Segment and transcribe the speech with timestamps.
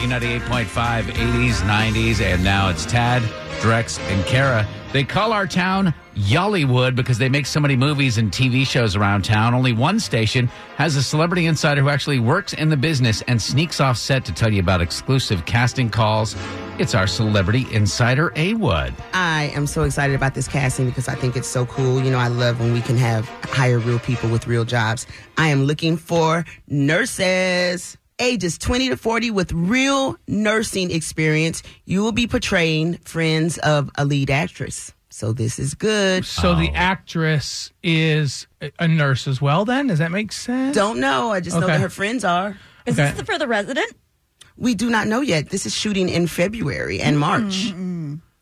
[0.00, 3.20] B98.5, 80s, 90s, and now it's Tad,
[3.60, 4.66] Drex, and Kara.
[4.94, 9.26] They call our town Y'allywood because they make so many movies and TV shows around
[9.26, 9.52] town.
[9.52, 13.78] Only one station has a celebrity insider who actually works in the business and sneaks
[13.78, 16.34] off set to tell you about exclusive casting calls.
[16.78, 18.94] It's our celebrity insider, A-Wood.
[19.12, 22.02] I am so excited about this casting because I think it's so cool.
[22.02, 25.06] You know, I love when we can have hire real people with real jobs.
[25.36, 31.62] I am looking for nurses ages 20 to 40 with real nursing experience.
[31.84, 34.92] You will be portraying friends of a lead actress.
[35.08, 36.24] So this is good.
[36.24, 36.74] So the oh.
[36.74, 38.46] actress is
[38.78, 39.64] a nurse as well.
[39.64, 40.74] Then does that make sense?
[40.74, 41.30] Don't know.
[41.32, 42.56] I just know that her friends are.
[42.86, 43.10] Is Okay.
[43.10, 43.92] this for the resident?
[44.56, 45.50] We do not know yet.
[45.50, 47.72] This is shooting in February and March.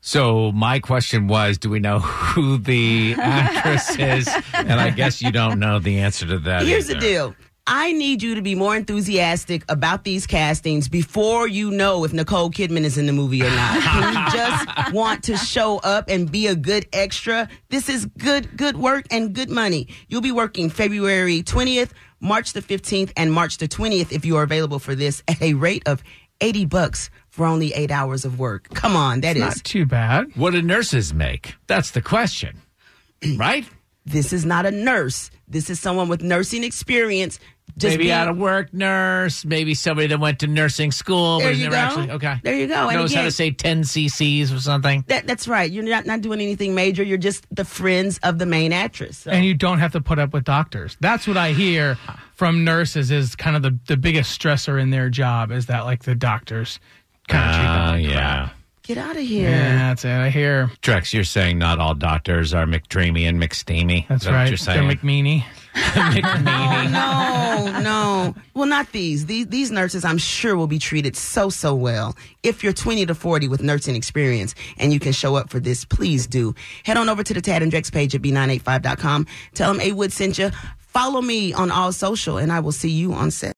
[0.00, 4.28] So my question was, do we know who the actress is?
[4.54, 6.62] And I guess you don't know the answer to that.
[6.64, 7.34] Here's the deal.
[7.68, 12.50] I need you to be more enthusiastic about these castings before you know if Nicole
[12.50, 13.82] Kidman is in the movie or not.
[13.82, 17.48] Can you just want to show up and be a good extra?
[17.68, 19.88] This is good, good work and good money.
[20.06, 24.44] You'll be working February 20th, March the 15th, and March the 20th if you are
[24.44, 26.04] available for this at a rate of
[26.40, 28.68] 80 bucks for only eight hours of work.
[28.74, 29.42] Come on, that is.
[29.42, 30.36] Not too bad.
[30.36, 31.54] What do nurses make?
[31.66, 32.62] That's the question,
[33.36, 33.66] right?
[34.04, 35.32] This is not a nurse.
[35.48, 37.40] This is someone with nursing experience.
[37.78, 41.48] Just maybe being- out of work nurse, maybe somebody that went to nursing school, There
[41.48, 41.80] but has you never go.
[42.00, 42.40] actually okay.
[42.42, 42.88] There you go.
[42.88, 45.04] And Knows how to say ten cc's or something.
[45.08, 45.70] That, that's right.
[45.70, 47.02] You're not, not doing anything major.
[47.02, 49.18] You're just the friends of the main actress.
[49.18, 50.96] So- And you don't have to put up with doctors.
[51.00, 51.98] That's what I hear
[52.34, 56.04] from nurses is kind of the, the biggest stressor in their job is that like
[56.04, 56.80] the doctors
[57.28, 58.44] kind of treat them Oh like yeah.
[58.46, 58.55] crap.
[58.86, 59.50] Get out of here.
[59.50, 60.10] Yeah, that's it.
[60.10, 60.70] I hear.
[60.80, 64.06] Drex, you're saying not all doctors are McDreamy and McSteamy.
[64.06, 64.42] That's Is that right.
[64.42, 64.98] What you're They're saying?
[64.98, 65.44] McMeany.
[65.78, 65.80] Oh,
[66.14, 66.90] McMeany.
[66.90, 68.34] No, no.
[68.54, 69.26] Well, not these.
[69.26, 69.46] these.
[69.48, 72.16] These nurses, I'm sure, will be treated so, so well.
[72.42, 75.84] If you're 20 to 40 with nursing experience and you can show up for this,
[75.84, 76.54] please do.
[76.84, 79.26] Head on over to the Tad and Drex page at B985.com.
[79.52, 80.50] Tell them A-Wood sent you.
[80.78, 83.54] Follow me on all social, and I will see you on set.